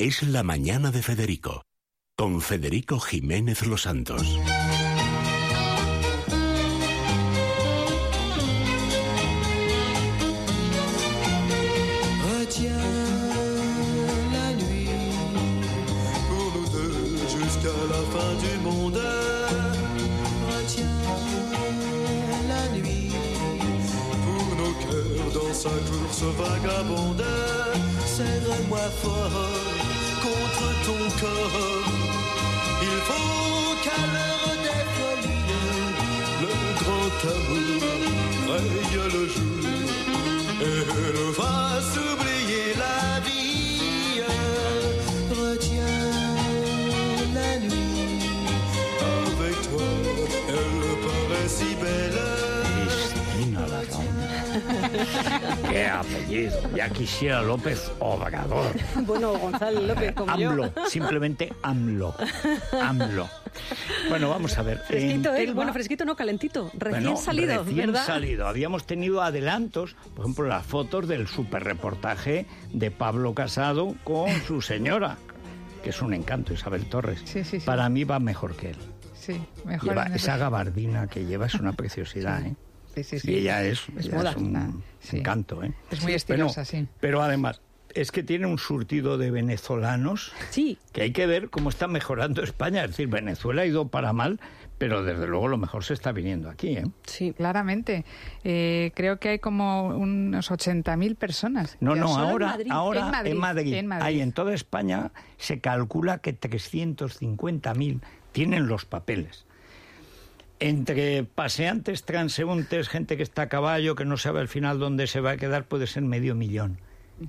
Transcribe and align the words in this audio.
Es 0.00 0.22
la 0.22 0.44
mañana 0.44 0.92
de 0.92 1.02
Federico, 1.02 1.64
con 2.16 2.40
Federico 2.40 3.00
Jiménez 3.00 3.66
Los 3.66 3.82
Santos. 3.82 4.22
Retiens 12.30 12.70
la 14.32 14.52
nuit 14.54 14.88
pour 16.28 16.52
nous 16.54 16.68
deux 16.68 17.18
jusqu'à 17.26 17.76
la 17.90 18.02
fin 18.14 18.34
du 18.38 18.56
monde. 18.62 19.02
Retiens 20.48 20.86
la 22.46 22.68
nuit 22.78 23.10
pour 24.24 24.46
nos 24.60 24.74
cœurs 24.74 25.32
dans 25.34 25.52
sa 25.52 25.70
course 25.70 26.22
vagabonde. 26.38 27.24
Serre-moi 28.06 28.90
fort 29.02 29.77
contre 30.28 30.66
ton 30.86 31.02
corps. 31.20 31.88
Il 32.82 32.98
faut 33.08 33.74
qu'à 33.84 34.00
l'heure 34.14 34.54
des 34.64 34.84
le 36.44 36.54
grand 36.80 37.16
amour 37.36 37.82
raye 38.48 38.96
le 39.16 39.24
jour 39.34 39.64
et 40.66 40.80
nous 41.16 41.32
fasse 41.32 41.96
oublier 42.12 42.37
Qué 55.70 55.86
apellido. 55.86 56.58
Ya 56.74 56.88
quisiera 56.90 57.42
López 57.42 57.90
Obrador. 58.00 58.66
Bueno, 59.06 59.32
Gonzalo 59.38 59.80
López, 59.80 60.14
como 60.14 60.32
AMLO, 60.32 60.74
yo. 60.74 60.86
simplemente 60.88 61.52
AMLO. 61.62 62.14
AMLO. 62.80 63.28
Bueno, 64.08 64.28
vamos 64.30 64.56
a 64.58 64.62
ver. 64.62 64.78
Fresquito, 64.86 65.34
¿eh? 65.34 65.46
Telva- 65.46 65.54
Bueno, 65.54 65.72
fresquito 65.72 66.04
no, 66.04 66.16
calentito. 66.16 66.70
Recién 66.74 67.04
bueno, 67.04 67.16
salido, 67.16 67.64
recién 67.64 67.86
¿verdad? 67.92 68.06
salido. 68.06 68.46
Habíamos 68.46 68.86
tenido 68.86 69.22
adelantos, 69.22 69.96
por 70.14 70.24
ejemplo, 70.24 70.46
las 70.46 70.64
fotos 70.64 71.08
del 71.08 71.26
superreportaje 71.28 72.46
de 72.72 72.90
Pablo 72.90 73.34
Casado 73.34 73.94
con 74.04 74.30
su 74.46 74.60
señora, 74.62 75.16
que 75.82 75.90
es 75.90 76.02
un 76.02 76.14
encanto, 76.14 76.52
Isabel 76.52 76.86
Torres. 76.86 77.20
Sí, 77.24 77.44
sí, 77.44 77.60
sí. 77.60 77.66
Para 77.66 77.88
mí 77.88 78.04
va 78.04 78.18
mejor 78.18 78.54
que 78.56 78.70
él. 78.70 78.76
Sí, 79.14 79.40
mejor. 79.64 79.88
Lleva 79.90 80.04
esa 80.14 80.36
gabardina 80.36 81.06
que 81.06 81.24
lleva 81.26 81.46
es 81.46 81.54
una 81.54 81.72
preciosidad, 81.72 82.42
¿eh? 82.46 82.54
Sí, 83.04 83.18
sí, 83.18 83.20
sí. 83.20 83.32
Y 83.32 83.34
ella 83.38 83.62
es, 83.64 83.82
Es 83.96 84.06
ella 84.06 84.16
moda. 84.16 84.30
es 84.30 84.36
un 84.36 84.82
Sí. 85.00 85.18
encanto, 85.18 85.62
¿eh? 85.62 85.72
Es 85.90 86.02
muy 86.02 86.12
estilosa, 86.14 86.64
sí. 86.64 86.86
Pero 87.00 87.22
además, 87.22 87.60
es 87.94 88.12
que 88.12 88.22
tiene 88.22 88.46
un 88.46 88.58
surtido 88.58 89.16
de 89.18 89.30
venezolanos 89.30 90.32
Sí, 90.50 90.78
que 90.92 91.02
hay 91.02 91.12
que 91.12 91.26
ver 91.26 91.48
cómo 91.50 91.68
está 91.70 91.86
mejorando 91.88 92.42
España. 92.42 92.82
Es 92.84 92.90
decir, 92.90 93.08
Venezuela 93.08 93.62
ha 93.62 93.66
ido 93.66 93.88
para 93.88 94.12
mal, 94.12 94.40
pero 94.76 95.02
desde 95.02 95.26
luego 95.26 95.48
lo 95.48 95.56
mejor 95.56 95.84
se 95.84 95.94
está 95.94 96.12
viniendo 96.12 96.50
aquí, 96.50 96.76
¿eh? 96.76 96.84
sí. 97.06 97.32
Claramente. 97.32 98.04
Eh, 98.44 98.92
creo 98.94 99.18
que 99.18 99.30
hay 99.30 99.38
como 99.38 99.88
unos 99.88 100.50
80.000 100.50 101.16
personas. 101.16 101.76
No, 101.80 101.94
no, 101.96 102.08
solo 102.08 102.22
en 102.24 102.28
ahora, 102.30 102.46
Madrid. 102.48 102.70
ahora 102.70 103.00
en 103.00 103.10
Madrid, 103.10 103.30
en 103.32 103.38
Madrid, 103.38 103.74
en 103.74 103.86
Madrid. 103.86 104.06
hay 104.06 104.20
en 104.20 104.32
toda 104.32 104.54
España 104.54 105.10
se 105.38 105.60
calcula 105.60 106.18
que 106.18 106.38
350.000 106.38 108.00
tienen 108.32 108.68
los 108.68 108.84
papeles. 108.84 109.46
Entre 110.60 111.22
paseantes, 111.22 112.04
transeúntes, 112.04 112.88
gente 112.88 113.16
que 113.16 113.22
está 113.22 113.42
a 113.42 113.48
caballo, 113.48 113.94
que 113.94 114.04
no 114.04 114.16
sabe 114.16 114.40
al 114.40 114.48
final 114.48 114.78
dónde 114.78 115.06
se 115.06 115.20
va 115.20 115.32
a 115.32 115.36
quedar, 115.36 115.64
puede 115.64 115.86
ser 115.86 116.02
medio 116.02 116.34
millón. 116.34 116.80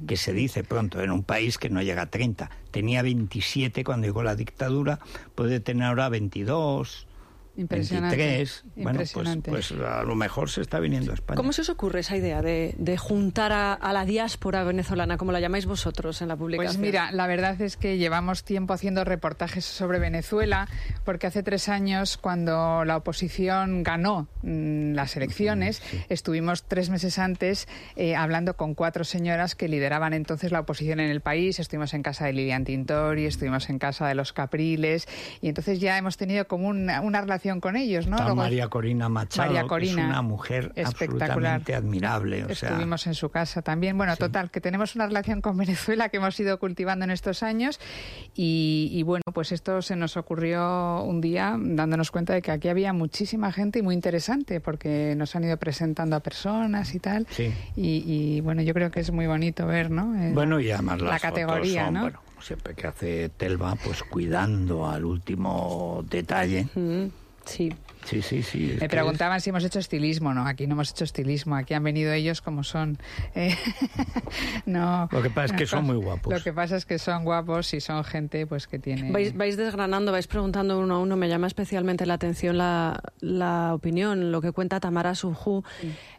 Que 0.08 0.18
se 0.18 0.34
dice 0.34 0.64
pronto, 0.64 1.02
en 1.02 1.12
un 1.12 1.24
país 1.24 1.58
que 1.58 1.70
no 1.70 1.82
llega 1.82 2.04
a 2.04 2.10
30. 2.10 2.50
Tenía 2.72 3.02
27 3.02 3.84
cuando 3.84 4.08
llegó 4.08 4.24
la 4.24 4.36
dictadura, 4.36 5.00
puede 5.36 5.60
tener 5.60 5.88
ahora 5.88 6.10
22, 6.10 7.08
Impresionante. 7.60 8.16
23. 8.16 8.64
Bueno, 8.64 9.00
pues, 9.00 9.12
Impresionante. 9.12 9.52
pues 9.52 9.72
a 9.74 10.04
lo 10.04 10.16
mejor 10.16 10.50
se 10.50 10.62
está 10.62 10.80
viniendo 10.80 11.12
a 11.12 11.16
España. 11.16 11.36
¿Cómo 11.36 11.52
se 11.52 11.62
os 11.62 11.70
ocurre 11.70 12.00
esa 12.00 12.16
idea 12.16 12.42
de, 12.42 12.74
de 12.78 12.98
juntar 12.98 13.52
a, 13.52 13.74
a 13.74 13.92
la 13.92 14.06
diáspora 14.06 14.64
venezolana, 14.64 15.18
como 15.18 15.34
la 15.34 15.42
llamáis 15.42 15.66
vosotros 15.66 16.22
en 16.22 16.30
la 16.30 16.38
publicación? 16.38 16.76
Pues 16.76 16.80
mira, 16.80 17.12
la 17.12 17.28
verdad 17.28 17.60
es 17.62 17.76
que 17.76 17.98
llevamos 17.98 18.46
tiempo 18.46 18.74
haciendo 18.74 19.04
reportajes 19.04 19.66
sobre 19.66 20.00
Venezuela, 20.00 20.70
porque 21.04 21.28
hace 21.28 21.44
tres 21.44 21.68
años, 21.68 22.18
cuando 22.18 22.86
la 22.86 22.96
oposición 22.96 23.84
ganó 23.84 24.30
mm, 24.44 24.94
las 24.94 25.18
elecciones, 25.18 25.82
estuvimos 26.08 26.64
tres 26.64 26.90
meses 26.90 27.20
antes 27.20 27.68
eh, 27.98 28.16
hablando 28.16 28.56
con 28.56 28.74
cuatro 28.74 29.04
señoras 29.04 29.56
que 29.56 29.68
lideraban 29.68 30.14
entonces 30.14 30.54
la 30.54 30.62
oposición 30.62 31.02
en 31.02 31.10
el 31.10 31.20
país. 31.20 31.60
Estuvimos 31.60 31.94
en 31.94 32.04
casa 32.04 32.26
de 32.26 32.34
Lilian 32.34 32.64
Tintori, 32.64 33.26
estuvimos 33.26 33.70
en 33.70 33.80
casa 33.80 34.08
de 34.08 34.16
los 34.16 34.32
Capriles, 34.32 35.10
y 35.42 35.50
entonces 35.50 35.82
ya 35.82 35.98
hemos 35.98 36.16
tenido 36.16 36.48
como 36.48 36.70
una, 36.70 37.02
una 37.02 37.20
relación 37.20 37.49
con 37.60 37.76
ellos, 37.76 38.08
¿no? 38.08 38.18
Luego- 38.18 38.36
María 38.36 38.68
Corina 38.68 39.10
Machado, 39.10 39.48
María 39.50 39.64
que 39.64 39.68
Corina, 39.68 40.02
es 40.04 40.08
una 40.10 40.22
mujer 40.22 40.72
espectacular. 40.76 41.32
absolutamente 41.32 41.74
admirable. 41.76 42.46
O 42.46 42.54
sea, 42.56 42.70
Estuvimos 42.70 43.08
en 43.08 43.16
su 43.16 43.30
casa 43.30 43.62
también. 43.64 43.98
Bueno, 43.98 44.16
total, 44.16 44.52
que 44.52 44.62
tenemos 44.62 44.96
una 44.96 45.08
relación 45.08 45.42
con 45.42 45.58
Venezuela 45.98 46.10
que 46.10 46.18
hemos 46.18 46.40
ido 46.40 46.60
cultivando 46.60 47.06
en 47.06 47.12
estos 47.12 47.42
años 47.42 47.80
y, 48.36 48.90
y 48.94 49.04
bueno, 49.04 49.24
pues 49.34 49.52
esto 49.52 49.82
se 49.82 49.96
nos 49.96 50.16
ocurrió 50.18 51.04
un 51.04 51.22
día 51.22 51.56
dándonos 51.60 52.12
cuenta 52.12 52.34
de 52.34 52.42
que 52.44 52.52
aquí 52.52 52.70
había 52.70 52.94
muchísima 52.94 53.52
gente 53.52 53.80
y 53.80 53.82
muy 53.82 53.96
interesante 53.96 54.60
porque 54.62 55.16
nos 55.18 55.36
han 55.36 55.44
ido 55.46 55.58
presentando 55.58 56.16
a 56.16 56.20
personas 56.20 56.94
y 56.94 57.00
tal. 57.00 57.26
Sí. 57.32 57.52
Y, 57.76 58.04
y, 58.06 58.42
bueno, 58.42 58.62
yo 58.62 58.74
creo 58.74 58.92
que 58.92 59.00
es 59.00 59.12
muy 59.12 59.26
bonito 59.28 59.66
ver, 59.66 59.90
¿no? 59.90 60.16
Eh, 60.22 60.32
Bueno, 60.34 60.60
y 60.60 60.70
además 60.72 61.02
la 61.02 61.20
categoría, 61.20 61.86
fotos 61.86 61.86
son, 61.86 61.94
¿no? 61.94 62.02
bueno, 62.02 62.20
siempre 62.42 62.74
que 62.76 62.88
hace 62.88 63.30
Telva, 63.30 63.76
pues 63.84 64.04
cuidando 64.04 64.88
al 64.90 65.06
último 65.06 66.04
detalle. 66.10 66.68
Mm, 66.76 67.06
sí. 67.50 67.74
Sí, 68.06 68.22
sí, 68.22 68.78
Me 68.80 68.90
preguntaban 68.90 69.40
si 69.42 69.50
hemos 69.50 69.64
hecho 69.64 69.78
estilismo. 69.78 70.34
No, 70.34 70.48
aquí 70.48 70.66
no 70.68 70.74
hemos 70.74 70.90
hecho 70.92 71.04
estilismo. 71.04 71.56
Aquí 71.56 71.74
han 71.74 71.84
venido 71.84 72.12
ellos 72.14 72.42
como 72.42 72.64
son. 72.64 72.98
Eh, 73.36 73.56
no. 74.66 75.10
Lo 75.12 75.22
que 75.22 75.30
pasa 75.30 75.54
es 75.54 75.60
que 75.60 75.66
son 75.68 75.86
muy 75.86 75.98
guapos. 75.98 76.34
Lo 76.34 76.42
que 76.42 76.54
pasa 76.54 76.78
es 76.78 76.86
que 76.86 76.98
son 76.98 77.24
guapos 77.24 77.74
y 77.74 77.82
son 77.82 78.04
gente 78.04 78.48
pues 78.48 78.68
que 78.68 78.80
tiene. 78.80 79.12
Vais, 79.12 79.36
vais 79.36 79.58
desgranando, 79.58 80.12
vais 80.12 80.28
preguntando 80.28 80.80
uno 80.80 80.96
a 80.96 81.00
uno. 81.00 81.18
Me 81.18 81.28
llama 81.28 81.48
especialmente 81.48 82.06
la 82.06 82.16
atención 82.16 82.58
la, 82.58 83.00
la 83.20 83.74
opinión, 83.76 84.32
lo 84.32 84.42
que 84.42 84.54
cuenta 84.54 84.80
Tamara 84.80 85.14
Suju 85.14 85.64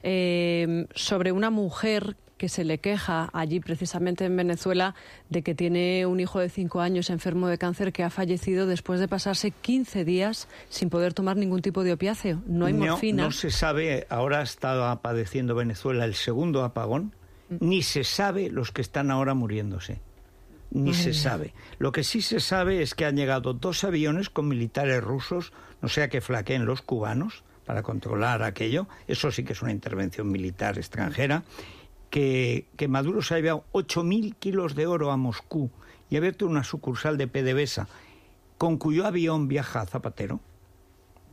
eh, 0.03 0.87
sobre 0.95 1.33
una 1.33 1.51
mujer 1.51 2.17
que 2.41 2.49
se 2.49 2.65
le 2.65 2.79
queja 2.79 3.29
allí 3.35 3.61
precisamente 3.61 4.25
en 4.25 4.35
Venezuela 4.35 4.95
de 5.29 5.43
que 5.43 5.55
tiene 5.55 6.07
un 6.07 6.21
hijo 6.21 6.41
de 6.41 6.49
cinco 6.49 6.81
años 6.81 7.11
enfermo 7.11 7.49
de 7.49 7.59
cáncer 7.59 7.93
que 7.93 8.03
ha 8.03 8.09
fallecido 8.09 8.67
después 8.67 8.99
de 8.99 9.09
pasarse 9.09 9.51
15 9.51 10.07
días 10.07 10.49
sin 10.71 10.89
poder 10.89 11.13
tomar 11.13 11.37
ningún 11.37 11.61
tipo 11.61 11.85
de 11.85 11.93
opiáceo. 11.93 12.41
No 12.47 12.65
hay 12.65 12.73
morfina. 12.73 13.25
No 13.25 13.31
se 13.31 13.51
sabe, 13.51 14.07
ahora 14.09 14.41
está 14.41 14.99
padeciendo 15.03 15.55
Venezuela 15.55 16.07
el 16.07 16.15
segundo 16.15 16.65
apagón, 16.65 17.13
Mm. 17.51 17.57
ni 17.61 17.83
se 17.83 18.05
sabe 18.05 18.49
los 18.49 18.73
que 18.73 18.81
están 18.81 19.11
ahora 19.11 19.35
muriéndose. 19.35 20.01
Ni 20.71 20.95
se 20.95 21.13
sabe. 21.13 21.53
Lo 21.79 21.93
que 21.93 22.05
sí 22.05 22.23
se 22.23 22.41
sabe 22.41 22.81
es 22.81 22.95
que 22.95 23.05
han 23.05 23.17
llegado 23.17 23.53
dos 23.53 23.85
aviones 23.85 24.31
con 24.31 24.49
militares 24.49 25.03
rusos, 25.05 25.53
no 25.83 25.89
sea 25.89 26.09
que 26.09 26.23
flaqueen 26.23 26.65
los 26.65 26.81
cubanos 26.81 27.43
para 27.67 27.83
controlar 27.83 28.43
aquello. 28.45 28.87
Eso 29.09 29.31
sí 29.31 29.45
que 29.45 29.53
es 29.53 29.61
una 29.63 29.73
intervención 29.73 30.31
militar 30.31 30.79
extranjera. 30.79 31.43
Que, 32.11 32.67
que 32.77 32.89
Maduro 32.89 33.23
se 33.23 33.35
ha 33.35 33.39
llevado 33.39 33.65
8.000 33.73 34.35
kilos 34.39 34.75
de 34.75 34.87
oro 34.87 35.11
a 35.13 35.17
Moscú 35.17 35.71
y 36.11 36.17
ha 36.17 36.19
abierto 36.19 36.47
una 36.47 36.65
sucursal 36.65 37.17
de 37.17 37.29
PDVSA, 37.29 37.89
con 38.59 38.77
cuyo 38.79 39.07
avión 39.07 39.47
viaja 39.49 39.87
Zapatero 39.87 40.41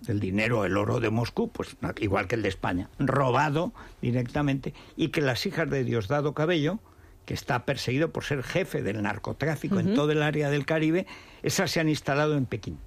el 0.08 0.20
dinero, 0.20 0.64
el 0.64 0.78
oro 0.78 1.00
de 1.00 1.10
Moscú, 1.10 1.50
pues 1.50 1.76
igual 2.00 2.28
que 2.28 2.36
el 2.36 2.44
de 2.44 2.50
España, 2.50 2.88
robado 3.00 3.74
directamente, 4.02 4.76
y 4.96 5.08
que 5.10 5.22
las 5.22 5.44
hijas 5.48 5.70
de 5.72 5.84
Diosdado 5.84 6.34
Cabello, 6.34 6.80
que 7.26 7.34
está 7.34 7.66
perseguido 7.66 8.12
por 8.12 8.24
ser 8.24 8.44
jefe 8.44 8.84
del 8.84 9.02
narcotráfico 9.02 9.80
en 9.80 9.96
todo 9.96 10.12
el 10.12 10.22
área 10.22 10.52
del 10.52 10.66
Caribe, 10.68 11.08
esas 11.42 11.72
se 11.72 11.80
han 11.80 11.90
instalado 11.90 12.38
en 12.38 12.46
Pekín. 12.46 12.78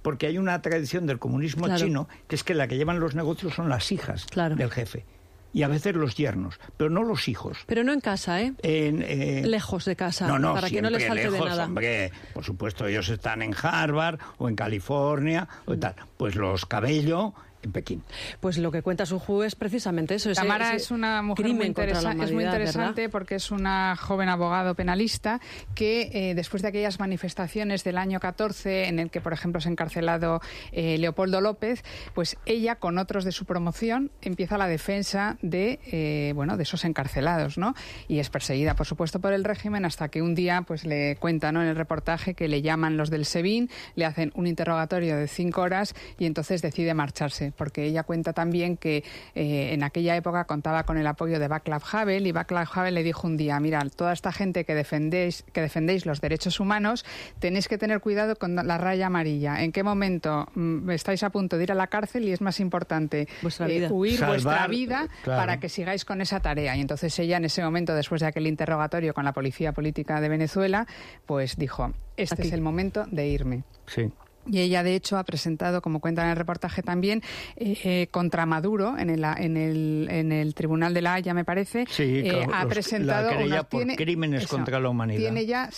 Porque 0.00 0.26
hay 0.26 0.38
una 0.38 0.60
tradición 0.62 1.06
del 1.06 1.18
comunismo 1.18 1.66
Claro. 1.66 1.84
chino 1.84 2.08
que 2.28 2.34
es 2.36 2.42
que 2.44 2.54
la 2.54 2.66
que 2.66 2.78
llevan 2.78 2.98
los 2.98 3.14
negocios 3.14 3.52
son 3.54 3.68
las 3.68 3.92
hijas 3.92 4.24
Claro. 4.24 4.56
del 4.56 4.70
jefe. 4.70 5.04
Y 5.52 5.62
a 5.62 5.68
veces 5.68 5.94
los 5.94 6.14
yernos, 6.14 6.60
pero 6.76 6.90
no 6.90 7.02
los 7.02 7.28
hijos. 7.28 7.58
Pero 7.66 7.82
no 7.84 7.92
en 7.92 8.00
casa, 8.00 8.40
¿eh? 8.42 8.52
En, 8.62 9.02
eh, 9.02 9.42
Lejos 9.46 9.84
de 9.86 9.96
casa, 9.96 10.26
no, 10.26 10.38
no, 10.38 10.54
para 10.54 10.68
que 10.68 10.82
no 10.82 10.90
les 10.90 11.06
falte 11.06 11.24
de 11.24 11.30
lejos, 11.30 11.48
nada. 11.48 11.64
Hombre, 11.64 12.12
por 12.34 12.44
supuesto, 12.44 12.86
ellos 12.86 13.08
están 13.08 13.42
en 13.42 13.54
Harvard 13.60 14.18
o 14.36 14.48
en 14.48 14.56
California 14.56 15.48
o 15.64 15.76
tal. 15.76 15.94
Pues 16.16 16.34
los 16.34 16.66
Cabello 16.66 17.34
en 17.62 17.72
Pekín. 17.72 18.02
Pues 18.40 18.58
lo 18.58 18.70
que 18.70 18.82
cuenta 18.82 19.06
su 19.06 19.18
juez 19.18 19.48
es 19.48 19.54
precisamente 19.56 20.14
eso. 20.14 20.32
Tamara 20.32 20.68
ese 20.68 20.76
es 20.76 20.90
una 20.90 21.22
mujer 21.22 21.46
muy, 21.48 21.66
interesa- 21.66 22.12
es 22.24 22.32
muy 22.32 22.44
interesante 22.44 23.00
¿verdad? 23.02 23.10
porque 23.12 23.34
es 23.36 23.50
una 23.50 23.96
joven 23.96 24.28
abogado 24.28 24.74
penalista 24.74 25.40
que 25.74 26.10
eh, 26.12 26.34
después 26.34 26.62
de 26.62 26.68
aquellas 26.68 27.00
manifestaciones 27.00 27.84
del 27.84 27.98
año 27.98 28.20
14 28.20 28.88
en 28.88 28.98
el 28.98 29.10
que, 29.10 29.20
por 29.20 29.32
ejemplo, 29.32 29.60
se 29.60 29.68
ha 29.68 29.72
encarcelado 29.72 30.40
eh, 30.72 30.98
Leopoldo 30.98 31.40
López, 31.40 31.82
pues 32.14 32.36
ella 32.46 32.76
con 32.76 32.98
otros 32.98 33.24
de 33.24 33.32
su 33.32 33.44
promoción 33.44 34.10
empieza 34.22 34.58
la 34.58 34.68
defensa 34.68 35.36
de 35.42 35.80
eh, 35.90 36.32
bueno 36.34 36.56
de 36.56 36.62
esos 36.62 36.84
encarcelados, 36.84 37.58
¿no? 37.58 37.74
Y 38.06 38.18
es 38.20 38.30
perseguida, 38.30 38.74
por 38.74 38.86
supuesto, 38.86 39.20
por 39.20 39.32
el 39.32 39.44
régimen 39.44 39.84
hasta 39.84 40.08
que 40.08 40.22
un 40.22 40.34
día 40.34 40.62
pues 40.62 40.84
le 40.84 41.16
cuenta, 41.16 41.52
¿no? 41.52 41.62
En 41.62 41.68
el 41.68 41.76
reportaje 41.76 42.34
que 42.34 42.48
le 42.48 42.62
llaman 42.62 42.96
los 42.96 43.10
del 43.10 43.24
SEBIN, 43.24 43.70
le 43.96 44.04
hacen 44.04 44.32
un 44.34 44.46
interrogatorio 44.46 45.16
de 45.16 45.28
cinco 45.28 45.62
horas 45.62 45.94
y 46.18 46.26
entonces 46.26 46.62
decide 46.62 46.94
marcharse, 46.94 47.47
porque 47.56 47.84
ella 47.84 48.02
cuenta 48.02 48.32
también 48.32 48.76
que 48.76 49.04
eh, 49.34 49.72
en 49.72 49.82
aquella 49.82 50.16
época 50.16 50.44
contaba 50.44 50.84
con 50.84 50.98
el 50.98 51.06
apoyo 51.06 51.38
de 51.38 51.48
Václav 51.48 51.82
Havel 51.90 52.26
y 52.26 52.32
Václav 52.32 52.68
Havel 52.72 52.94
le 52.94 53.02
dijo 53.02 53.26
un 53.26 53.36
día, 53.36 53.58
mira, 53.60 53.82
toda 53.94 54.12
esta 54.12 54.32
gente 54.32 54.64
que 54.64 54.74
defendéis, 54.74 55.44
que 55.52 55.60
defendéis 55.60 56.06
los 56.06 56.20
derechos 56.20 56.60
humanos, 56.60 57.04
tenéis 57.38 57.68
que 57.68 57.78
tener 57.78 58.00
cuidado 58.00 58.36
con 58.36 58.54
la 58.54 58.78
raya 58.78 59.06
amarilla. 59.06 59.62
¿En 59.62 59.72
qué 59.72 59.82
momento 59.82 60.48
mm, 60.54 60.90
estáis 60.90 61.22
a 61.22 61.30
punto 61.30 61.56
de 61.56 61.64
ir 61.64 61.72
a 61.72 61.74
la 61.74 61.86
cárcel 61.86 62.24
y 62.24 62.32
es 62.32 62.40
más 62.40 62.60
importante 62.60 63.28
Vuestra 63.42 63.68
eh, 63.68 63.78
vida. 63.78 63.88
huir 63.92 64.24
vuestra 64.24 64.66
vida 64.66 65.08
claro. 65.22 65.40
para 65.40 65.60
que 65.60 65.68
sigáis 65.68 66.04
con 66.04 66.20
esa 66.20 66.40
tarea? 66.40 66.76
Y 66.76 66.80
entonces 66.80 67.18
ella 67.18 67.36
en 67.36 67.44
ese 67.44 67.62
momento, 67.62 67.94
después 67.94 68.20
de 68.20 68.26
aquel 68.26 68.46
interrogatorio 68.46 69.14
con 69.14 69.24
la 69.24 69.32
policía 69.32 69.72
política 69.72 70.20
de 70.20 70.28
Venezuela, 70.28 70.86
pues 71.26 71.56
dijo, 71.56 71.92
este 72.16 72.34
Aquí. 72.34 72.48
es 72.48 72.52
el 72.52 72.60
momento 72.60 73.04
de 73.10 73.28
irme. 73.28 73.64
Sí. 73.86 74.10
Y 74.50 74.60
ella, 74.60 74.82
de 74.82 74.94
hecho, 74.94 75.18
ha 75.18 75.24
presentado, 75.24 75.82
como 75.82 76.00
cuenta 76.00 76.22
en 76.24 76.30
el 76.30 76.36
reportaje 76.36 76.82
también, 76.82 77.22
eh, 77.56 77.76
eh, 77.84 78.08
contra 78.10 78.46
Maduro 78.46 78.96
en 78.98 79.10
el, 79.10 79.24
en, 79.24 79.56
el, 79.56 80.08
en 80.10 80.32
el 80.32 80.54
Tribunal 80.54 80.94
de 80.94 81.02
la 81.02 81.14
Haya, 81.14 81.34
me 81.34 81.44
parece. 81.44 81.84
Sí, 81.90 82.22
eh, 82.24 82.46
ha 82.52 82.64
los- 82.64 82.72
presentado 82.72 83.30
la 83.30 83.36
querella 83.36 83.54
unos- 83.56 83.66
por 83.66 83.96
crímenes 83.96 84.46
contra 84.46 84.80
la 84.80 84.88
humanidad. 84.88 85.18
Tiene 85.20 85.46
ya 85.46 85.70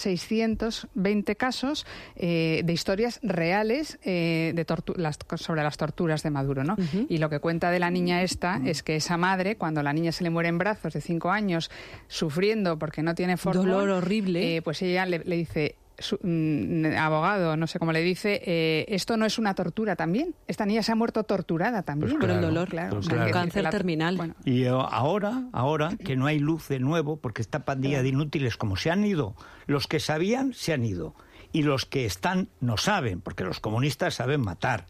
620 0.54 1.36
casos 1.36 1.86
eh, 2.16 2.62
de 2.64 2.72
historias 2.72 3.18
reales 3.22 3.98
eh, 4.04 4.52
de 4.54 4.66
tortu- 4.66 4.96
las- 4.96 5.18
sobre 5.36 5.62
las 5.62 5.76
torturas 5.76 6.22
de 6.22 6.30
Maduro, 6.30 6.64
¿no? 6.64 6.76
Y 7.08 7.18
lo 7.18 7.28
que 7.30 7.38
cuenta 7.40 7.70
de 7.70 7.78
la 7.78 7.90
niña 7.90 8.22
esta 8.22 8.60
es 8.64 8.82
que 8.82 8.96
esa 8.96 9.16
madre, 9.16 9.56
cuando 9.56 9.82
la 9.82 9.92
niña 9.92 10.12
se 10.12 10.24
le 10.24 10.30
muere 10.30 10.48
en 10.48 10.58
brazos 10.58 10.92
de 10.92 11.00
cinco 11.00 11.30
años, 11.30 11.70
sufriendo 12.08 12.78
porque 12.78 13.02
no 13.02 13.14
tiene 13.14 13.36
fórmula, 13.36 13.72
Dolor 13.74 13.90
horrible. 13.90 14.60
pues 14.62 14.82
ella 14.82 15.06
le, 15.06 15.20
le 15.24 15.36
dice, 15.36 15.76
su- 16.00 16.18
mm, 16.22 16.96
abogado, 16.98 17.56
no 17.56 17.66
sé 17.66 17.78
cómo 17.78 17.92
le 17.92 18.00
dice, 18.02 18.42
eh, 18.44 18.86
esto 18.88 19.16
no 19.16 19.24
es 19.26 19.38
una 19.38 19.54
tortura 19.54 19.96
también. 19.96 20.34
Esta 20.48 20.66
niña 20.66 20.82
se 20.82 20.92
ha 20.92 20.94
muerto 20.96 21.22
torturada 21.24 21.82
también. 21.82 22.10
Pues 22.18 22.20
Por 22.20 22.30
el 22.30 22.40
dolor, 22.42 22.68
claro. 22.68 22.96
pues 22.96 23.08
claro. 23.08 23.30
Cáncer 23.32 23.62
la- 23.64 23.70
terminal. 23.70 24.16
bueno, 24.16 24.34
Y 24.44 24.64
eh, 24.64 24.68
ahora, 24.70 25.44
ahora 25.52 25.90
que 26.04 26.16
no 26.16 26.26
hay 26.26 26.38
luz 26.38 26.68
de 26.68 26.80
nuevo, 26.80 27.16
porque 27.16 27.42
esta 27.42 27.64
pandilla 27.64 28.02
de 28.02 28.08
inútiles, 28.08 28.56
como 28.56 28.76
se 28.76 28.90
han 28.90 29.04
ido, 29.04 29.34
los 29.66 29.86
que 29.86 30.00
sabían 30.00 30.52
se 30.54 30.72
han 30.72 30.84
ido. 30.84 31.14
Y 31.52 31.62
los 31.64 31.84
que 31.86 32.06
están 32.06 32.48
no 32.60 32.76
saben, 32.76 33.20
porque 33.20 33.44
los 33.44 33.60
comunistas 33.60 34.14
saben 34.14 34.40
matar 34.40 34.86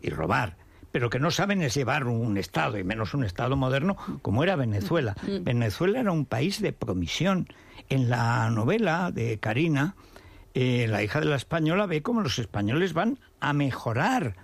y 0.00 0.10
robar. 0.10 0.56
Pero 0.92 1.08
que 1.10 1.20
no 1.20 1.30
saben 1.30 1.62
es 1.62 1.74
llevar 1.74 2.06
un 2.08 2.36
Estado, 2.36 2.76
y 2.78 2.82
menos 2.84 3.14
un 3.14 3.22
Estado 3.22 3.54
moderno, 3.54 3.96
como 4.22 4.42
era 4.42 4.56
Venezuela. 4.56 5.14
Venezuela 5.42 6.00
era 6.00 6.10
un 6.10 6.24
país 6.24 6.60
de 6.60 6.72
promisión. 6.72 7.46
En 7.88 8.08
la 8.10 8.50
novela 8.50 9.12
de 9.12 9.38
Karina, 9.38 9.94
eh, 10.54 10.86
la 10.88 11.02
hija 11.02 11.20
de 11.20 11.26
la 11.26 11.36
española 11.36 11.86
ve 11.86 12.02
cómo 12.02 12.22
los 12.22 12.38
españoles 12.38 12.92
van 12.92 13.18
a 13.40 13.52
mejorar 13.52 14.34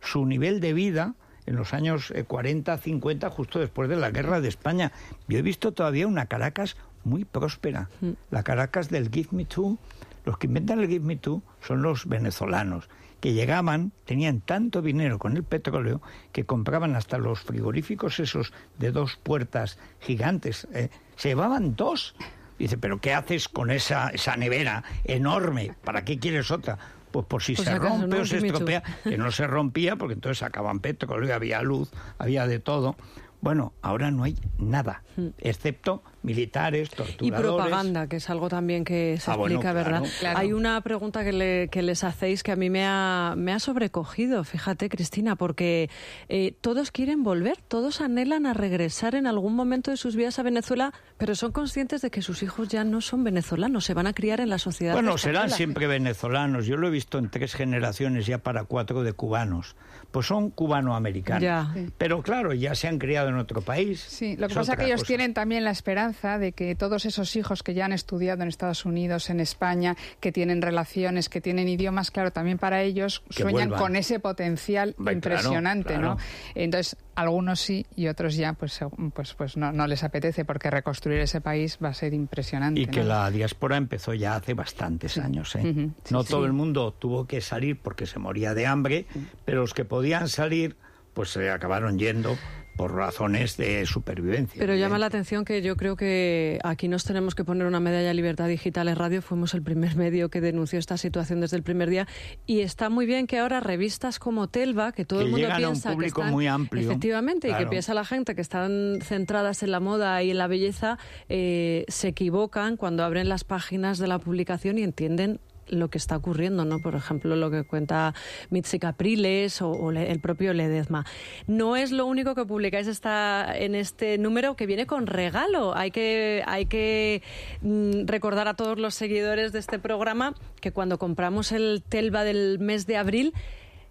su 0.00 0.24
nivel 0.26 0.60
de 0.60 0.72
vida 0.72 1.14
en 1.46 1.56
los 1.56 1.74
años 1.74 2.12
eh, 2.12 2.24
40, 2.24 2.76
50, 2.76 3.30
justo 3.30 3.58
después 3.58 3.88
de 3.88 3.96
la 3.96 4.10
guerra 4.10 4.40
de 4.40 4.48
España. 4.48 4.92
Yo 5.28 5.38
he 5.38 5.42
visto 5.42 5.72
todavía 5.72 6.06
una 6.06 6.26
Caracas 6.26 6.76
muy 7.04 7.24
próspera, 7.24 7.88
la 8.30 8.42
Caracas 8.42 8.90
del 8.90 9.10
Give 9.10 9.28
Me 9.32 9.44
Two. 9.44 9.78
Los 10.24 10.36
que 10.36 10.46
inventan 10.46 10.80
el 10.80 10.88
Give 10.88 11.04
Me 11.04 11.16
Two 11.16 11.42
son 11.62 11.80
los 11.80 12.06
venezolanos, 12.06 12.90
que 13.20 13.32
llegaban, 13.32 13.92
tenían 14.04 14.40
tanto 14.40 14.82
dinero 14.82 15.18
con 15.18 15.36
el 15.36 15.42
petróleo 15.42 16.02
que 16.32 16.44
compraban 16.44 16.96
hasta 16.96 17.16
los 17.18 17.40
frigoríficos 17.40 18.20
esos 18.20 18.52
de 18.78 18.92
dos 18.92 19.16
puertas 19.16 19.78
gigantes. 20.00 20.68
eh, 20.72 20.90
se 21.16 21.30
llevaban 21.30 21.74
dos. 21.74 22.14
Dice, 22.58 22.76
pero 22.78 23.00
¿qué 23.00 23.14
haces 23.14 23.48
con 23.48 23.70
esa, 23.70 24.08
esa 24.10 24.36
nevera 24.36 24.84
enorme? 25.04 25.74
¿Para 25.84 26.04
qué 26.04 26.18
quieres 26.18 26.50
otra? 26.50 26.78
Pues 27.10 27.24
por 27.26 27.42
si 27.42 27.56
se 27.56 27.78
rompe 27.78 28.06
¿no? 28.06 28.22
o 28.22 28.24
se 28.26 28.38
estropea, 28.38 28.82
que 29.02 29.16
no 29.16 29.30
se 29.30 29.46
rompía 29.46 29.96
porque 29.96 30.14
entonces 30.14 30.38
sacaban 30.38 30.80
petróleo, 30.80 31.34
había 31.34 31.62
luz, 31.62 31.90
había 32.18 32.46
de 32.46 32.58
todo. 32.58 32.96
Bueno, 33.40 33.72
ahora 33.82 34.10
no 34.10 34.24
hay 34.24 34.36
nada, 34.58 35.04
excepto 35.38 36.02
militares, 36.28 36.88
Y 36.92 36.96
torturadores. 36.96 37.40
propaganda, 37.40 38.06
que 38.08 38.16
es 38.16 38.30
algo 38.30 38.48
también 38.48 38.84
que 38.84 39.18
se 39.20 39.30
Ah, 39.30 39.36
bueno, 39.36 39.56
explica, 39.56 39.72
¿verdad? 39.72 40.02
claro. 40.20 40.38
Hay 40.38 40.52
una 40.52 40.80
pregunta 40.82 41.24
que, 41.24 41.32
le- 41.32 41.68
que 41.70 41.82
les 41.82 42.04
hacéis 42.04 42.42
que 42.42 42.52
a 42.52 42.56
mí 42.56 42.70
me 42.70 42.84
ha, 42.86 43.34
me 43.36 43.52
ha 43.52 43.58
sobrecogido, 43.58 44.44
fíjate, 44.44 44.88
Cristina, 44.88 45.36
porque 45.36 45.90
eh, 46.28 46.52
todos 46.60 46.90
quieren 46.90 47.22
volver, 47.24 47.56
todos 47.68 48.00
anhelan 48.00 48.46
a 48.46 48.54
regresar 48.54 49.14
en 49.14 49.26
algún 49.26 49.54
momento 49.54 49.90
de 49.90 49.96
sus 49.96 50.14
vidas 50.16 50.38
a 50.38 50.42
Venezuela, 50.42 50.92
pero 51.16 51.34
son 51.34 51.52
conscientes 51.52 52.02
de 52.02 52.10
que 52.10 52.22
sus 52.22 52.42
hijos 52.42 52.68
ya 52.68 52.84
no 52.84 53.00
son 53.00 53.24
venezolanos, 53.24 53.84
se 53.84 53.94
van 53.94 54.06
a 54.06 54.12
criar 54.12 54.40
en 54.40 54.48
la 54.50 54.58
sociedad. 54.58 54.92
Bueno, 54.94 55.14
española. 55.14 55.40
serán 55.42 55.56
siempre 55.56 55.86
venezolanos. 55.86 56.66
Yo 56.66 56.76
lo 56.76 56.88
he 56.88 56.90
visto 56.90 57.18
en 57.18 57.30
tres 57.30 57.54
generaciones 57.54 58.26
ya 58.26 58.38
para 58.38 58.64
cuatro 58.64 59.02
de 59.02 59.12
cubanos. 59.12 59.76
Pues 60.10 60.24
son 60.26 60.50
cubanoamericanos. 60.50 61.42
Ya. 61.42 61.70
Sí. 61.74 61.88
Pero 61.98 62.22
claro, 62.22 62.54
ya 62.54 62.74
se 62.74 62.88
han 62.88 62.98
criado 62.98 63.28
en 63.28 63.36
otro 63.36 63.60
país. 63.60 64.00
Sí, 64.00 64.36
lo 64.36 64.46
que 64.46 64.52
Es 64.54 64.58
pasa 64.58 64.72
es 64.72 64.78
que 64.78 64.84
ellos 64.86 65.00
cosa. 65.00 65.06
tienen 65.08 65.34
también 65.34 65.64
la 65.64 65.70
esperanza 65.70 66.17
de 66.22 66.52
que 66.52 66.74
todos 66.74 67.04
esos 67.04 67.36
hijos 67.36 67.62
que 67.62 67.74
ya 67.74 67.84
han 67.84 67.92
estudiado 67.92 68.42
en 68.42 68.48
Estados 68.48 68.84
Unidos, 68.84 69.30
en 69.30 69.38
España, 69.40 69.96
que 70.20 70.32
tienen 70.32 70.60
relaciones, 70.60 71.28
que 71.28 71.40
tienen 71.40 71.68
idiomas, 71.68 72.10
claro, 72.10 72.32
también 72.32 72.58
para 72.58 72.82
ellos 72.82 73.22
Que 73.28 73.42
sueñan 73.42 73.68
vuelvan. 73.68 73.78
con 73.78 73.96
ese 73.96 74.18
potencial 74.18 74.94
claro, 74.96 75.12
impresionante, 75.12 75.94
claro. 75.94 76.14
¿no? 76.14 76.18
Entonces, 76.56 76.96
algunos 77.14 77.60
sí 77.60 77.86
y 77.94 78.08
otros 78.08 78.36
ya, 78.36 78.54
pues, 78.54 78.80
pues, 79.14 79.34
pues 79.34 79.56
no, 79.56 79.70
no 79.72 79.86
les 79.86 80.02
apetece 80.02 80.44
porque 80.44 80.70
reconstruir 80.70 81.20
ese 81.20 81.40
país 81.40 81.78
va 81.82 81.90
a 81.90 81.94
ser 81.94 82.14
impresionante. 82.14 82.80
Y 82.80 82.86
que 82.86 83.00
¿no? 83.00 83.06
la 83.06 83.30
diáspora 83.30 83.76
empezó 83.76 84.14
ya 84.14 84.34
hace 84.34 84.54
bastantes 84.54 85.18
años. 85.18 85.54
¿eh? 85.54 85.60
Ujú, 85.60 85.92
sí, 86.04 86.12
no 86.14 86.22
sí. 86.24 86.30
todo 86.30 86.46
el 86.46 86.52
mundo 86.52 86.92
tuvo 86.92 87.26
que 87.26 87.40
salir 87.40 87.80
porque 87.80 88.06
se 88.06 88.18
moría 88.18 88.54
de 88.54 88.66
hambre, 88.66 89.06
pero 89.44 89.60
los 89.60 89.74
que 89.74 89.84
podían 89.84 90.28
salir, 90.28 90.76
pues 91.14 91.30
se 91.30 91.50
acabaron 91.50 91.98
yendo 91.98 92.36
por 92.78 92.94
razones 92.94 93.56
de 93.56 93.84
supervivencia. 93.86 94.56
Pero 94.56 94.76
llama 94.76 95.00
la 95.00 95.06
atención 95.06 95.44
que 95.44 95.62
yo 95.62 95.76
creo 95.76 95.96
que 95.96 96.60
aquí 96.62 96.86
nos 96.86 97.02
tenemos 97.02 97.34
que 97.34 97.44
poner 97.44 97.66
una 97.66 97.80
medalla 97.80 98.06
de 98.06 98.14
libertad 98.14 98.46
digital 98.46 98.86
en 98.86 98.94
radio. 98.94 99.20
Fuimos 99.20 99.52
el 99.52 99.62
primer 99.62 99.96
medio 99.96 100.30
que 100.30 100.40
denunció 100.40 100.78
esta 100.78 100.96
situación 100.96 101.40
desde 101.40 101.56
el 101.56 101.64
primer 101.64 101.90
día. 101.90 102.06
Y 102.46 102.60
está 102.60 102.88
muy 102.88 103.04
bien 103.04 103.26
que 103.26 103.40
ahora 103.40 103.58
revistas 103.58 104.20
como 104.20 104.46
Telva, 104.46 104.92
que 104.92 105.04
todo 105.04 105.18
Que 105.18 105.24
el 105.24 105.30
mundo 105.32 105.48
llegan 105.48 105.64
a 105.64 105.68
un 105.68 105.72
piensa 105.72 105.92
público 105.92 106.14
que 106.14 106.20
están, 106.20 106.32
muy 106.32 106.46
amplio, 106.46 106.88
efectivamente, 106.88 107.50
y 107.50 107.54
que 107.54 107.66
piensa 107.66 107.94
la 107.94 108.04
gente 108.04 108.36
que 108.36 108.42
están 108.42 109.00
centradas 109.02 109.64
en 109.64 109.72
la 109.72 109.80
moda 109.80 110.22
y 110.22 110.30
en 110.30 110.38
la 110.38 110.46
belleza, 110.46 110.98
eh, 111.28 111.84
se 111.88 112.06
equivocan 112.06 112.76
cuando 112.76 113.02
abren 113.02 113.28
las 113.28 113.42
páginas 113.42 113.98
de 113.98 114.06
la 114.06 114.20
publicación 114.20 114.78
y 114.78 114.84
entienden 114.84 115.40
lo 115.68 115.88
que 115.88 115.98
está 115.98 116.16
ocurriendo, 116.16 116.64
¿no? 116.64 116.80
Por 116.80 116.94
ejemplo, 116.94 117.36
lo 117.36 117.50
que 117.50 117.64
cuenta 117.64 118.14
Mitzi 118.50 118.78
Capriles 118.78 119.62
o, 119.62 119.90
el 119.90 120.20
propio 120.20 120.52
Ledezma. 120.52 121.06
No 121.46 121.76
es 121.76 121.90
lo 121.90 122.06
único 122.06 122.34
que 122.34 122.44
publicáis 122.44 122.86
esta, 122.86 123.52
en 123.56 123.74
este 123.74 124.18
número 124.18 124.56
que 124.56 124.66
viene 124.66 124.86
con 124.86 125.06
regalo. 125.06 125.76
Hay 125.76 125.90
que, 125.90 126.42
hay 126.46 126.66
que 126.66 127.22
mm, 127.62 128.06
recordar 128.06 128.48
a 128.48 128.54
todos 128.54 128.78
los 128.78 128.94
seguidores 128.94 129.52
de 129.52 129.58
este 129.58 129.78
programa 129.78 130.34
que 130.60 130.72
cuando 130.72 130.98
compramos 130.98 131.52
el 131.52 131.82
Telva 131.88 132.24
del 132.24 132.58
mes 132.58 132.86
de 132.86 132.96
abril 132.96 133.34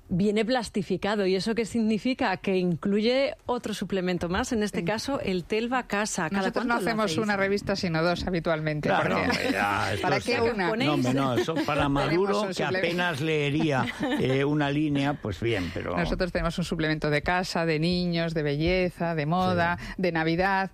viene 0.10 0.46
plastificado. 0.46 1.26
¿Y 1.26 1.36
eso 1.36 1.54
qué 1.56 1.66
significa? 1.66 2.38
Que 2.38 2.58
incluye 2.58 3.36
otro 3.46 3.74
suplemento 3.74 4.30
más, 4.30 4.52
en 4.52 4.64
este 4.64 4.84
caso 4.84 5.20
el 5.20 5.44
Telva 5.44 5.84
Casa. 5.88 6.30
¿Cada 6.30 6.42
Nosotros 6.42 6.66
no 6.66 6.76
hacemos 6.76 7.18
una 7.18 7.36
revista, 7.38 7.76
sino 7.76 8.02
dos 8.04 8.26
habitualmente. 8.26 8.90
Claro, 8.90 9.16
porque- 9.18 9.30
hombre, 9.30 9.52
ya, 9.52 9.92
¿Para 10.02 10.18
es- 10.18 10.24
qué 10.26 10.42
una? 10.42 10.76
No, 10.76 10.98
no, 10.98 11.34
eso 11.38 11.56
para 11.66 11.90
Maduro, 11.90 12.48
que 12.56 12.64
apenas 12.64 13.22
leería 13.22 13.86
eh, 14.20 14.44
una 14.46 14.70
línea, 14.72 15.14
pues 15.14 15.40
bien, 15.40 15.72
pero... 15.74 15.98
Nosotros 15.98 16.32
tenemos 16.32 16.58
un 16.58 16.64
suplemento 16.64 17.10
de 17.10 17.22
casa, 17.22 17.66
de 17.66 17.80
niños, 17.80 18.34
de 18.34 18.44
belleza, 18.44 19.16
de 19.16 19.26
moda, 19.26 19.78
de 19.98 20.12
Navidad. 20.12 20.72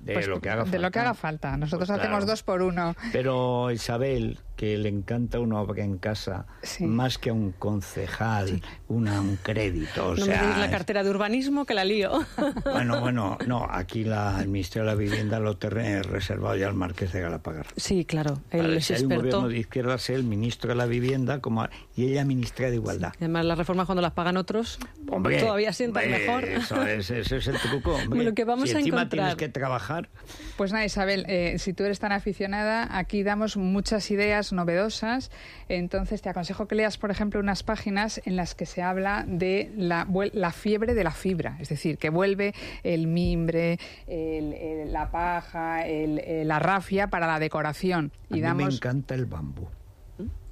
De 0.00 0.12
Pues, 0.12 0.28
lo 0.28 0.40
que 0.40 0.50
haga 0.50 0.62
De 0.64 0.78
lo 0.78 0.90
que 0.92 0.98
falta. 0.98 1.00
haga 1.00 1.14
falta. 1.14 1.56
Nosotros 1.56 1.88
Pues 1.88 1.98
hacemos 1.98 2.18
claro. 2.18 2.30
dos 2.30 2.42
por 2.44 2.62
uno. 2.62 2.94
Pero 3.10 3.72
Isabel, 3.72 4.38
que 4.56 4.76
le 4.78 4.88
encanta 4.88 5.38
una 5.38 5.60
obra 5.60 5.84
en 5.84 5.98
casa 5.98 6.46
Sí. 6.62 6.84
más 6.86 7.18
que 7.18 7.30
a 7.30 7.32
un 7.34 7.52
concejal, 7.52 8.62
una, 8.88 9.20
un 9.20 9.36
crédito. 9.36 10.08
O 10.08 10.14
no 10.16 10.24
sea, 10.24 10.42
me 10.44 10.58
la 10.58 10.64
es- 10.66 10.70
cartera 10.70 11.04
de 11.04 11.10
urbanismo 11.10 11.64
que 11.66 11.74
la 11.74 11.84
lío. 11.84 12.10
Bueno, 12.64 13.00
bueno, 13.00 13.38
no, 13.46 13.66
aquí 13.70 14.04
la, 14.04 14.38
el 14.40 14.48
Ministerio 14.48 14.86
de 14.88 14.94
la 14.94 14.98
Vivienda 14.98 15.38
lo 15.40 15.56
tiene 15.56 16.02
reservado 16.02 16.56
ya 16.56 16.68
al 16.68 16.74
Marqués 16.74 17.12
de 17.12 17.20
Galapagar. 17.20 17.66
sí, 17.76 18.04
claro, 18.04 18.40
él 18.50 18.62
Vale, 18.62 18.76
es 18.78 18.86
si 18.86 18.94
hay 18.94 19.04
un 19.04 19.12
experto. 19.12 19.36
gobierno 19.38 19.48
de 19.54 19.58
izquierdas, 19.58 20.10
el 20.10 20.24
ministro 20.24 20.68
de 20.70 20.74
la 20.76 20.86
Vivienda 20.86 21.40
como, 21.40 21.66
y 21.96 22.06
ella 22.06 22.24
ministra 22.24 22.68
de 22.70 22.76
Igualdad. 22.76 23.12
Y 23.14 23.24
Además, 23.24 23.44
las 23.46 23.58
reformas 23.58 23.86
cuando 23.86 24.02
las 24.02 24.12
pagan 24.12 24.36
otros 24.36 24.78
Hombre, 25.10 25.38
todavía 25.38 25.72
sientan 25.72 26.04
hombre, 26.04 26.18
mejor. 26.26 26.44
Eso 26.44 26.82
es, 26.82 27.10
ese 27.10 27.36
es 27.36 27.46
el 27.46 27.58
truco. 27.58 27.94
Hombre. 28.04 28.24
Lo 28.24 28.34
que 28.34 28.44
vamos 28.44 28.68
si 28.70 28.76
a 28.76 28.78
encima 28.78 29.02
encontrar- 29.02 29.08
tienes 29.08 29.34
que 29.36 29.48
trabajar, 29.48 30.08
Pues 30.56 30.72
nada, 30.72 30.84
Isabel, 30.84 31.24
eh, 31.28 31.58
si 31.58 31.72
tú 31.72 31.84
eres 31.84 31.98
tan 31.98 32.12
aficionada, 32.12 32.96
aquí 32.96 33.22
damos 33.22 33.56
muchas 33.56 34.10
ideas 34.10 34.45
novedosas. 34.52 35.30
Entonces 35.68 36.22
te 36.22 36.28
aconsejo 36.28 36.66
que 36.68 36.74
leas, 36.74 36.98
por 36.98 37.10
ejemplo, 37.10 37.40
unas 37.40 37.62
páginas 37.62 38.20
en 38.24 38.36
las 38.36 38.54
que 38.54 38.66
se 38.66 38.82
habla 38.82 39.24
de 39.26 39.72
la, 39.76 40.06
la 40.32 40.52
fiebre 40.52 40.94
de 40.94 41.04
la 41.04 41.10
fibra, 41.12 41.56
es 41.60 41.68
decir, 41.68 41.98
que 41.98 42.10
vuelve 42.10 42.54
el 42.82 43.06
mimbre, 43.06 43.78
el- 44.06 44.52
el- 44.52 44.92
la 44.92 45.10
paja, 45.10 45.86
el- 45.86 46.18
el- 46.20 46.48
la 46.48 46.58
rafia 46.58 47.08
para 47.08 47.26
la 47.26 47.38
decoración. 47.38 48.12
a 48.30 48.36
Y 48.36 48.42
mí 48.42 48.54
me 48.54 48.64
encanta 48.64 49.14
el 49.14 49.26
bambú. 49.26 49.66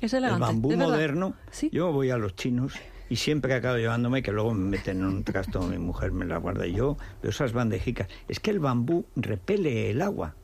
Es 0.00 0.12
El 0.12 0.24
bambú 0.38 0.70
moderno. 0.76 1.34
Sí. 1.50 1.70
Yo 1.72 1.90
voy 1.92 2.10
a 2.10 2.18
los 2.18 2.34
chinos 2.36 2.74
y 3.08 3.16
siempre 3.16 3.54
acabo 3.54 3.78
llevándome, 3.78 4.22
que 4.22 4.32
luego 4.32 4.52
me 4.52 4.68
meten 4.68 4.98
en 4.98 5.06
un 5.06 5.24
trasto, 5.24 5.62
mi 5.62 5.78
mujer 5.78 6.12
me 6.12 6.26
la 6.26 6.36
guarda 6.36 6.66
y 6.66 6.74
yo, 6.74 6.98
veo 7.22 7.30
esas 7.30 7.52
bandejicas. 7.54 8.08
Es 8.28 8.38
que 8.38 8.50
el 8.50 8.58
bambú 8.60 9.06
repele 9.16 9.90
el 9.90 10.02
agua. 10.02 10.34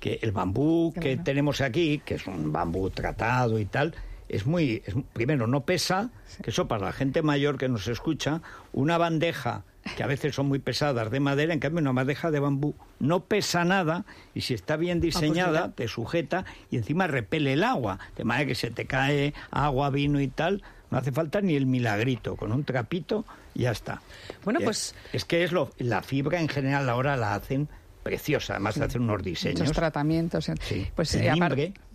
Que 0.00 0.18
el 0.22 0.32
bambú 0.32 0.92
Qué 0.94 1.00
que 1.00 1.08
bueno. 1.10 1.24
tenemos 1.24 1.60
aquí, 1.60 2.00
que 2.04 2.14
es 2.16 2.26
un 2.26 2.52
bambú 2.52 2.90
tratado 2.90 3.58
y 3.58 3.64
tal, 3.64 3.94
es 4.28 4.46
muy. 4.46 4.82
es- 4.84 4.94
primero, 5.12 5.46
no 5.46 5.62
pesa, 5.62 6.10
que 6.42 6.50
eso 6.50 6.68
para 6.68 6.86
la 6.86 6.92
gente 6.92 7.22
mayor 7.22 7.58
que 7.58 7.68
nos 7.68 7.88
escucha, 7.88 8.42
una 8.72 8.98
bandeja 8.98 9.62
que 9.96 10.02
a 10.02 10.06
veces 10.08 10.34
son 10.34 10.46
muy 10.48 10.58
pesadas 10.58 11.12
de 11.12 11.20
madera, 11.20 11.52
en 11.54 11.60
cambio 11.60 11.80
una 11.80 11.92
bandeja 11.92 12.32
de 12.32 12.40
bambú 12.40 12.74
no 12.98 13.20
pesa 13.20 13.64
nada 13.64 14.04
y 14.34 14.40
si 14.40 14.52
está 14.52 14.76
bien 14.76 15.00
diseñada 15.00 15.60
mira. 15.60 15.72
te 15.76 15.86
sujeta 15.86 16.44
y 16.72 16.76
encima 16.76 17.06
repele 17.06 17.52
el 17.52 17.62
agua, 17.62 18.00
de 18.16 18.24
manera 18.24 18.48
que 18.48 18.56
se 18.56 18.70
te 18.72 18.86
cae 18.86 19.32
agua, 19.52 19.90
vino 19.90 20.20
y 20.20 20.26
tal, 20.26 20.64
no 20.90 20.98
hace 20.98 21.12
falta 21.12 21.40
ni 21.40 21.54
el 21.54 21.66
milagrito, 21.66 22.34
con 22.34 22.50
un 22.50 22.64
trapito 22.64 23.24
ya 23.54 23.70
está. 23.70 24.02
Bueno, 24.44 24.58
pues- 24.60 24.94
Es 25.12 25.24
que 25.24 25.44
es 25.44 25.52
lo, 25.52 25.70
la 25.78 26.02
fibra 26.02 26.40
en 26.40 26.48
general 26.48 26.88
ahora 26.90 27.16
la 27.16 27.34
hacen 27.36 27.68
preciosa, 28.08 28.54
además 28.54 28.78
hacen 28.78 29.02
unos 29.02 29.22
diseños. 29.22 29.60
muchos 29.60 29.74
tratamientos. 29.76 30.50
Sí. 30.60 30.86
Pues 30.94 31.14
el 31.14 31.22
eh, 31.24 31.30
apar- 31.30 31.56
mimbre, 31.56 31.68
Mm. 31.70 31.85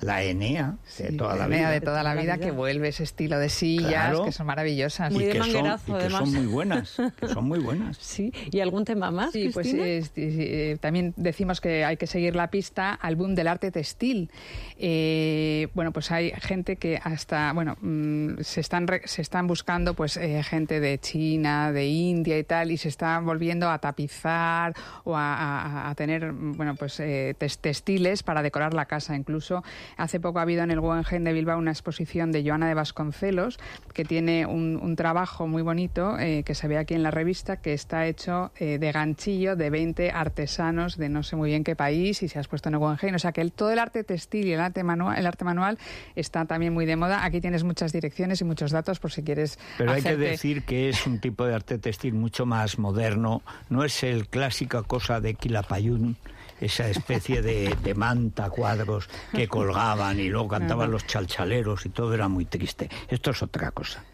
La 0.00 0.22
enea 0.22 0.76
de 0.98 1.08
Sí, 1.10 1.16
toda 1.16 1.36
la 1.36 1.44
Enea 1.46 1.58
vida. 1.58 1.70
de 1.70 1.80
toda 1.80 2.02
la 2.02 2.10
De 2.10 2.16
toda 2.20 2.26
la 2.26 2.36
vida, 2.36 2.38
que 2.38 2.50
vuelve 2.50 2.88
ese 2.88 3.02
estilo 3.02 3.38
de 3.38 3.48
sillas 3.48 3.88
Claro. 3.90 4.24
que 4.24 4.32
son 4.32 4.46
maravillosas. 4.46 5.12
Muy 5.12 5.24
y 5.24 5.26
de 5.26 5.32
que 5.32 5.38
son, 5.42 5.66
y 5.86 5.92
que 5.94 6.10
son 6.10 6.32
muy 6.32 6.46
buenas, 6.46 6.96
que 7.18 7.28
son 7.28 7.44
muy 7.44 7.58
buenas. 7.58 7.98
Sí, 8.00 8.32
¿y 8.50 8.60
algún 8.60 8.84
tema 8.84 9.10
más? 9.10 9.32
Sí, 9.32 9.50
pues 9.52 9.68
Cristina? 9.68 9.86
eh, 9.86 10.02
sí, 10.02 10.30
sí, 10.32 10.38
eh, 10.40 10.78
también 10.80 11.12
decimos 11.16 11.60
que 11.60 11.84
hay 11.84 11.96
que 11.96 12.06
seguir 12.06 12.34
la 12.36 12.48
pista 12.50 12.92
al 12.94 13.16
boom 13.16 13.34
del 13.34 13.48
arte 13.48 13.70
textil. 13.70 14.30
Eh, 14.78 15.68
bueno, 15.74 15.92
pues 15.92 16.10
hay 16.10 16.30
gente 16.40 16.76
que 16.76 16.98
hasta, 17.02 17.52
bueno, 17.52 17.76
mm, 17.80 18.40
se 18.40 18.60
están 18.60 18.86
re- 18.86 19.02
se 19.04 19.20
están 19.22 19.46
buscando 19.46 19.94
pues 19.94 20.16
eh, 20.16 20.42
gente 20.42 20.80
de 20.80 20.98
China, 20.98 21.70
de 21.72 21.86
India 21.86 22.38
y 22.38 22.44
tal, 22.44 22.70
y 22.70 22.76
se 22.78 22.88
están 22.88 23.24
volviendo 23.26 23.68
a 23.70 23.78
tapizar 23.78 24.74
o 25.04 25.14
a, 25.16 25.34
a- 25.34 25.90
a 25.90 25.94
tener, 25.94 26.32
mm, 26.32 26.56
bueno, 26.56 26.74
pues 26.76 26.98
eh, 27.00 27.34
textiles 27.38 28.22
para 28.22 28.42
decorar 28.42 28.72
la 28.74 28.86
casa. 28.86 29.14
Incluso 29.14 29.49
hace 29.96 30.20
poco 30.20 30.38
ha 30.38 30.42
habido 30.42 30.62
en 30.62 30.70
el 30.70 30.80
Guggenheim 30.80 31.24
de 31.24 31.32
Bilbao 31.32 31.58
una 31.58 31.70
exposición 31.70 32.32
de 32.32 32.42
Joana 32.44 32.68
de 32.68 32.74
Vasconcelos 32.74 33.58
que 33.94 34.04
tiene 34.04 34.46
un, 34.46 34.78
un 34.82 34.96
trabajo 34.96 35.46
muy 35.46 35.62
bonito 35.62 36.18
eh, 36.18 36.42
que 36.44 36.54
se 36.54 36.68
ve 36.68 36.78
aquí 36.78 36.94
en 36.94 37.02
la 37.02 37.10
revista 37.10 37.56
que 37.60 37.72
está 37.72 38.06
hecho 38.06 38.52
eh, 38.58 38.78
de 38.78 38.92
ganchillo 38.92 39.56
de 39.56 39.70
20 39.70 40.10
artesanos 40.10 40.96
de 40.96 41.08
no 41.08 41.22
sé 41.22 41.36
muy 41.36 41.50
bien 41.50 41.64
qué 41.64 41.76
país 41.76 42.22
y 42.22 42.28
se 42.28 42.38
ha 42.38 42.42
expuesto 42.42 42.68
en 42.68 42.74
el 42.74 42.78
Guggenheim. 42.80 43.14
O 43.14 43.18
sea 43.18 43.32
que 43.32 43.40
el- 43.40 43.52
todo 43.52 43.70
el 43.72 43.78
arte 43.78 44.04
textil 44.04 44.46
y 44.46 44.52
el 44.52 44.60
arte 44.60 44.82
manual, 44.84 45.18
el 45.18 45.26
arte 45.26 45.44
manual 45.44 45.78
está 46.14 46.44
también 46.44 46.72
muy 46.72 46.86
de 46.86 46.96
moda. 46.96 47.24
Aquí 47.24 47.40
tienes 47.40 47.64
muchas 47.64 47.92
direcciones 47.92 48.40
y 48.40 48.44
muchos 48.44 48.70
datos 48.70 48.98
por 49.00 49.10
si 49.12 49.22
quieres 49.22 49.58
Pero 49.78 49.92
hay 49.92 50.02
que 50.02 50.16
decir 50.16 50.62
que 50.64 50.88
es 50.88 51.06
un 51.06 51.18
tipo 51.20 51.44
de 51.44 51.54
arte 51.54 51.78
textil 51.78 52.14
mucho 52.14 52.46
más 52.46 52.78
moderno, 52.78 53.42
no 53.68 53.84
es 53.84 54.02
el 54.02 54.28
clásica 54.28 54.82
cosa 54.82 55.20
de 55.20 55.34
Quilapayún, 55.34 56.16
esa 56.60 56.88
especie 56.88 57.42
de, 57.42 57.74
de 57.82 57.94
manta, 57.94 58.50
cuadros 58.50 59.08
que 59.32 59.48
colgaban 59.48 60.18
y 60.20 60.28
luego 60.28 60.48
cantaban 60.48 60.90
los 60.90 61.06
chalchaleros 61.06 61.86
y 61.86 61.88
todo 61.90 62.14
era 62.14 62.28
muy 62.28 62.44
triste. 62.44 62.88
Esto 63.08 63.30
es 63.30 63.42
otra 63.42 63.70
cosa. 63.70 64.04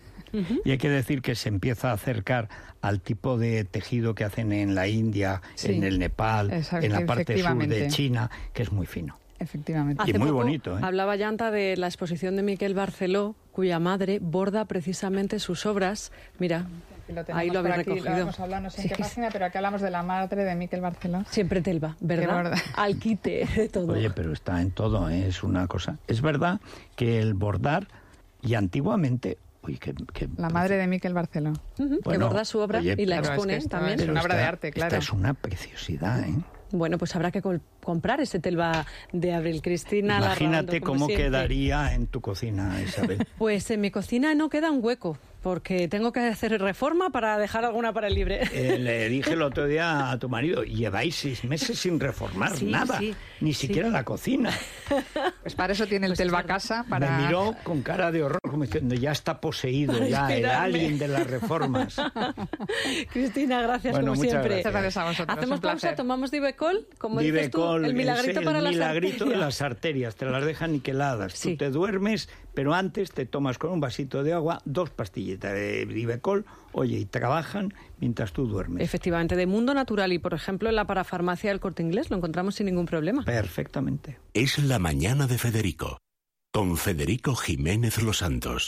Y 0.64 0.70
hay 0.70 0.76
que 0.76 0.90
decir 0.90 1.22
que 1.22 1.34
se 1.34 1.48
empieza 1.48 1.90
a 1.90 1.94
acercar 1.94 2.48
al 2.82 3.00
tipo 3.00 3.38
de 3.38 3.64
tejido 3.64 4.14
que 4.14 4.24
hacen 4.24 4.52
en 4.52 4.74
la 4.74 4.86
India, 4.86 5.40
Sí. 5.54 5.72
en 5.72 5.82
el 5.84 5.98
Nepal, 5.98 6.52
Exacto, 6.52 6.84
en 6.84 6.92
la 6.92 7.06
parte 7.06 7.38
sur 7.42 7.56
de. 7.66 7.88
China, 7.88 8.30
que 8.52 8.62
es 8.62 8.70
muy 8.70 8.86
fino. 8.86 9.18
Efectivamente. 9.38 10.02
Y 10.06 10.12
muy 10.14 10.28
poco 10.28 10.42
bonito, 10.42 10.76
¿eh? 10.78 10.80
Hablaba 10.82 11.16
Llanta 11.16 11.50
de 11.50 11.76
la 11.78 11.86
exposición 11.86 12.36
de 12.36 12.42
Miquel 12.42 12.74
Barceló, 12.74 13.34
cuya 13.52 13.78
madre 13.78 14.18
borda 14.20 14.66
precisamente 14.66 15.38
sus 15.38 15.64
obras. 15.64 16.12
Mira, 16.38 16.66
Lo 17.08 17.24
tenemos 17.24 17.40
ahí 17.40 17.48
lo 17.50 17.62
por 17.62 17.70
habéis 17.72 17.80
aquí, 17.80 17.90
recogido. 17.90 18.16
Lo 18.16 18.22
hemos 18.22 18.40
hablado, 18.40 18.62
no 18.64 18.70
sé 18.70 18.82
en 18.82 18.88
qué 18.88 18.96
página, 18.96 19.28
pero 19.32 19.44
aquí 19.46 19.56
hablamos 19.58 19.80
de 19.80 19.90
la 19.90 20.02
madre 20.02 20.44
de 20.44 20.54
Miquel 20.56 20.80
Barceló. 20.80 21.24
Siempre 21.30 21.60
telva, 21.62 21.96
¿verdad? 22.00 22.42
borda. 22.42 22.56
Al 22.76 22.98
quite 22.98 23.46
de 23.56 23.68
todo. 23.68 23.92
Oye, 23.92 24.10
pero 24.10 24.32
está 24.32 24.60
en 24.60 24.70
todo, 24.72 25.08
¿eh? 25.08 25.28
es 25.28 25.42
una 25.42 25.66
cosa. 25.68 25.98
Es 26.08 26.20
verdad 26.20 26.60
que 26.96 27.20
el 27.20 27.34
bordar, 27.34 27.86
y 28.42 28.54
antiguamente, 28.54 29.38
uy, 29.62 29.78
que, 29.78 29.94
que- 30.12 30.28
La 30.36 30.50
madre 30.50 30.76
de 30.76 30.86
Miquel 30.86 31.14
Barceló. 31.14 31.52
Ujú, 31.78 32.00
que 32.00 32.18
borda 32.18 32.44
su 32.44 32.58
obra 32.58 32.80
oye, 32.80 32.94
y 32.98 33.06
la 33.06 33.16
pero 33.22 33.34
es 33.34 33.46
que 33.46 33.52
expone 33.54 33.68
también. 33.68 34.00
es 34.00 34.08
una 34.08 34.22
obra 34.22 34.34
de 34.34 34.40
esta- 34.42 34.48
arte, 34.48 34.68
esta 34.68 34.80
claro. 34.88 34.98
es 34.98 35.12
una 35.12 35.34
preciosidad, 35.34 36.20
¿eh? 36.24 36.34
Bueno, 36.72 36.98
pues 36.98 37.14
habrá 37.14 37.30
que 37.30 37.40
comprar 37.82 38.20
ese 38.20 38.40
telva 38.40 38.84
de 39.12 39.32
Abril 39.32 39.62
Cristina. 39.62 40.18
Imagínate 40.18 40.80
cómo 40.80 41.06
siempre. 41.06 41.26
quedaría 41.26 41.94
en 41.94 42.08
tu 42.08 42.20
cocina, 42.20 42.82
Isabel. 42.82 43.24
Pues 43.38 43.70
en 43.70 43.80
mi 43.80 43.92
cocina 43.92 44.34
no 44.34 44.48
queda 44.48 44.72
un 44.72 44.84
hueco, 44.84 45.16
porque 45.46 45.86
tengo 45.86 46.12
que 46.12 46.18
hacer 46.18 46.60
reforma 46.60 47.10
para 47.10 47.38
dejar 47.38 47.64
alguna 47.64 47.92
para 47.92 48.08
el 48.08 48.14
libre. 48.16 48.40
Eh, 48.52 48.80
le 48.80 49.08
dije 49.08 49.34
el 49.34 49.42
otro 49.42 49.68
día 49.68 50.10
a 50.10 50.18
tu 50.18 50.28
marido, 50.28 50.64
lleváis 50.64 51.14
seis 51.14 51.44
meses 51.44 51.78
sin 51.78 52.00
reformar 52.00 52.56
Sí, 52.56 52.64
nada, 52.64 52.98
sí, 52.98 53.14
ni 53.40 53.52
sí. 53.54 53.68
siquiera 53.68 53.88
la 53.90 54.02
cocina. 54.02 54.50
Pues 55.42 55.54
para 55.54 55.72
eso 55.74 55.86
tiene 55.86 56.08
el 56.08 56.16
Telva 56.16 56.42
Casa, 56.42 56.84
para... 56.88 57.16
Me 57.16 57.26
miró 57.26 57.54
con 57.62 57.82
cara 57.82 58.10
de 58.10 58.24
horror, 58.24 58.40
como 58.42 58.64
diciendo, 58.64 58.96
ya 58.96 59.12
está 59.12 59.40
poseído, 59.40 60.04
ya 60.08 60.26
el 60.34 60.46
alien 60.46 60.98
de 60.98 61.06
las 61.06 61.24
reformas. 61.28 61.94
Cristina, 63.12 63.62
gracias 63.62 63.92
Bueno, 63.92 64.14
como 64.14 64.22
siempre. 64.22 64.48
gracias. 64.62 64.72
Gracias 64.72 64.96
a 64.96 65.04
vosotros, 65.04 65.38
Hacemos 65.38 65.60
pausa, 65.60 65.94
tomamos 65.94 66.32
Divecol, 66.32 66.88
como 66.98 67.20
dices 67.20 67.52
tú, 67.52 67.72
el 67.76 67.94
milagrito 67.94 68.42
para 68.42 68.58
el 68.58 68.64
las 68.64 68.72
milagrito 68.72 69.24
de 69.26 69.30
arterias. 69.34 69.38
las 69.40 69.62
arterias, 69.62 70.16
te 70.16 70.26
las 70.26 70.44
dejan 70.44 70.72
niqueladas. 70.72 71.34
Sí. 71.34 71.52
Tú 71.52 71.58
te 71.58 71.70
duermes, 71.70 72.28
pero 72.52 72.74
antes 72.74 73.12
te 73.12 73.26
tomas 73.26 73.58
con 73.58 73.70
un 73.70 73.80
vasito 73.80 74.24
de 74.24 74.32
agua 74.32 74.60
dos 74.64 74.90
pastillitas 75.36 75.52
de 75.52 75.86
Divecol, 75.86 76.44
oye, 76.72 76.98
y 76.98 77.04
trabajan 77.04 77.74
mientras 77.98 78.32
tú 78.32 78.46
duermes. 78.46 78.82
Efectivamente, 78.82 79.36
de 79.36 79.46
mundo 79.46 79.74
natural 79.74 80.12
y, 80.12 80.18
por 80.18 80.34
ejemplo, 80.34 80.68
en 80.68 80.76
la 80.76 80.86
parafarmacia 80.86 81.50
del 81.50 81.60
corte 81.60 81.82
inglés 81.82 82.10
lo 82.10 82.16
encontramos 82.16 82.54
sin 82.54 82.66
ningún 82.66 82.86
problema. 82.86 83.24
Perfectamente. 83.24 84.18
Es 84.34 84.58
la 84.58 84.78
mañana 84.78 85.26
de 85.26 85.38
Federico, 85.38 85.98
con 86.52 86.76
Federico 86.76 87.34
Jiménez 87.34 88.02
Los 88.02 88.18
Santos. 88.18 88.64